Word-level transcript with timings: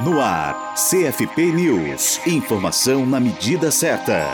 No 0.00 0.20
ar, 0.20 0.74
CFP 0.74 1.52
News. 1.52 2.20
Informação 2.26 3.06
na 3.06 3.20
medida 3.20 3.70
certa. 3.70 4.26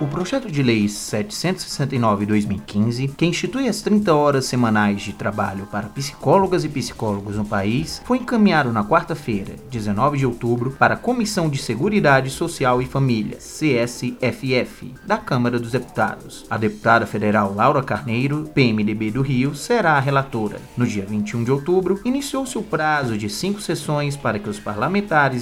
O 0.00 0.08
projeto 0.08 0.50
de 0.50 0.60
lei 0.60 0.86
769-2015, 0.86 3.14
que 3.16 3.24
institui 3.24 3.68
as 3.68 3.80
30 3.80 4.12
horas 4.12 4.46
semanais 4.46 5.02
de 5.02 5.12
trabalho 5.12 5.68
para 5.70 5.86
psicólogas 5.86 6.64
e 6.64 6.68
psicólogos 6.68 7.36
no 7.36 7.44
país, 7.44 8.02
foi 8.04 8.18
encaminhado 8.18 8.72
na 8.72 8.84
quarta-feira, 8.84 9.54
19 9.70 10.18
de 10.18 10.26
outubro, 10.26 10.72
para 10.72 10.94
a 10.94 10.96
Comissão 10.96 11.48
de 11.48 11.58
Seguridade 11.58 12.28
Social 12.28 12.82
e 12.82 12.86
Família, 12.86 13.36
CSFF, 13.36 14.92
da 15.06 15.16
Câmara 15.16 15.60
dos 15.60 15.70
Deputados. 15.70 16.44
A 16.50 16.56
deputada 16.56 17.06
federal 17.06 17.54
Laura 17.54 17.80
Carneiro, 17.80 18.50
PMDB 18.52 19.12
do 19.12 19.22
Rio, 19.22 19.54
será 19.54 19.92
a 19.92 20.00
relatora. 20.00 20.60
No 20.76 20.84
dia 20.84 21.06
21 21.06 21.44
de 21.44 21.52
outubro, 21.52 22.00
iniciou-se 22.04 22.58
o 22.58 22.62
prazo 22.62 23.16
de 23.16 23.30
cinco 23.30 23.60
sessões 23.60 24.16
para 24.16 24.40
que 24.40 24.50
os 24.50 24.58
parlamentares 24.58 24.83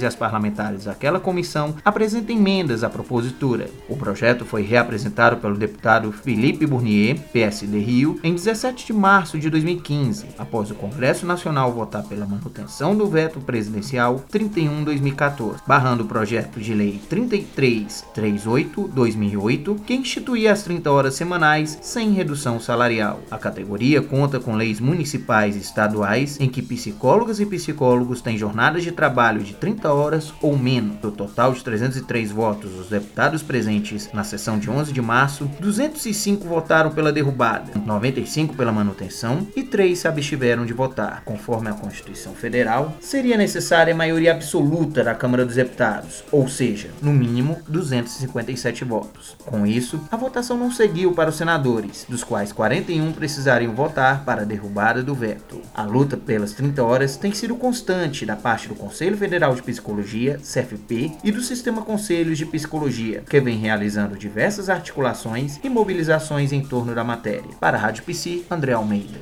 e 0.01 0.05
as 0.05 0.15
parlamentares 0.15 0.85
daquela 0.85 1.19
comissão 1.19 1.75
apresentem 1.83 2.37
emendas 2.37 2.83
à 2.83 2.89
propositura. 2.89 3.69
O 3.89 3.97
projeto 3.97 4.45
foi 4.45 4.61
reapresentado 4.61 5.37
pelo 5.37 5.57
deputado 5.57 6.11
Felipe 6.11 6.65
Bournier, 6.65 7.19
PSD 7.31 7.79
Rio, 7.79 8.19
em 8.23 8.33
17 8.33 8.87
de 8.87 8.93
março 8.93 9.37
de 9.37 9.49
2015, 9.49 10.27
após 10.37 10.71
o 10.71 10.75
Congresso 10.75 11.25
Nacional 11.25 11.71
votar 11.71 12.03
pela 12.03 12.25
manutenção 12.25 12.95
do 12.95 13.07
veto 13.07 13.39
presidencial 13.39 14.23
31-2014, 14.31 15.57
barrando 15.67 16.03
o 16.03 16.07
projeto 16.07 16.59
de 16.59 16.73
lei 16.73 16.99
3338-2008, 17.09 19.79
que 19.85 19.93
instituía 19.93 20.51
as 20.51 20.63
30 20.63 20.91
horas 20.91 21.13
semanais 21.15 21.77
sem 21.81 22.11
redução 22.11 22.59
salarial. 22.59 23.21
A 23.29 23.37
categoria 23.37 24.01
conta 24.01 24.39
com 24.39 24.55
leis 24.55 24.79
municipais 24.79 25.55
e 25.55 25.59
estaduais 25.59 26.39
em 26.39 26.49
que 26.49 26.61
psicólogas 26.61 27.39
e 27.39 27.45
psicólogos 27.45 28.21
têm 28.21 28.37
jornadas 28.37 28.83
de 28.83 28.91
trabalho 29.33 29.43
de 29.43 29.53
30 29.53 29.91
horas 29.91 30.33
ou 30.41 30.57
menos. 30.57 30.97
Do 30.97 31.11
total 31.11 31.53
de 31.53 31.63
303 31.63 32.31
votos 32.31 32.71
dos 32.71 32.89
deputados 32.89 33.41
presentes 33.41 34.09
na 34.13 34.23
sessão 34.23 34.59
de 34.59 34.69
11 34.69 34.93
de 34.93 35.01
março, 35.01 35.49
205 35.59 36.47
votaram 36.47 36.91
pela 36.91 37.11
derrubada, 37.11 37.73
95 37.85 38.55
pela 38.55 38.71
manutenção 38.71 39.47
e 39.55 39.63
3 39.63 39.97
se 39.97 40.07
abstiveram 40.07 40.65
de 40.65 40.73
votar. 40.73 41.23
Conforme 41.25 41.69
a 41.69 41.73
Constituição 41.73 42.33
Federal, 42.33 42.95
seria 42.99 43.37
necessária 43.37 43.93
a 43.93 43.97
maioria 43.97 44.31
absoluta 44.31 45.03
da 45.03 45.15
Câmara 45.15 45.45
dos 45.45 45.55
Deputados, 45.55 46.23
ou 46.31 46.47
seja, 46.47 46.89
no 47.01 47.11
mínimo 47.11 47.59
257 47.67 48.83
votos. 48.83 49.35
Com 49.45 49.65
isso, 49.65 49.99
a 50.11 50.17
votação 50.17 50.57
não 50.57 50.71
seguiu 50.71 51.13
para 51.13 51.29
os 51.29 51.35
senadores, 51.35 52.05
dos 52.07 52.23
quais 52.23 52.51
41 52.51 53.11
precisariam 53.13 53.73
votar 53.73 54.23
para 54.23 54.41
a 54.41 54.45
derrubada 54.45 55.01
do 55.01 55.15
veto. 55.15 55.61
A 55.73 55.83
luta 55.83 56.17
pelas 56.17 56.53
30 56.53 56.83
horas 56.83 57.17
tem 57.17 57.31
sido 57.31 57.55
constante 57.55 58.25
da 58.25 58.35
parte 58.35 58.67
do 58.67 58.75
Conselho 58.75 59.17
Federal 59.23 59.55
de 59.55 59.63
Psicologia, 59.63 60.37
CFP, 60.39 61.13
e 61.23 61.31
do 61.31 61.41
Sistema 61.41 61.81
Conselhos 61.81 62.37
de 62.37 62.45
Psicologia, 62.45 63.23
que 63.29 63.39
vem 63.39 63.57
realizando 63.57 64.17
diversas 64.17 64.67
articulações 64.67 65.61
e 65.63 65.69
mobilizações 65.69 66.51
em 66.51 66.61
torno 66.61 66.93
da 66.93 67.05
matéria. 67.05 67.55
Para 67.57 67.77
a 67.77 67.79
Rádio 67.79 68.03
Psi, 68.03 68.45
André 68.51 68.73
Almeida. 68.73 69.17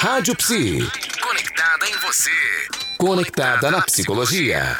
Rádio 0.00 0.34
Psi. 0.34 0.78
Conectada 1.22 1.88
em 1.88 1.96
você. 1.98 2.30
Conectada 2.98 3.70
na 3.70 3.80
psicologia. 3.82 4.76